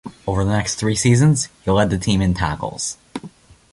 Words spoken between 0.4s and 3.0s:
the next three seasons, he led the team in tackles.